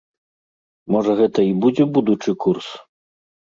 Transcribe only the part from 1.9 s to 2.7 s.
будучы курс?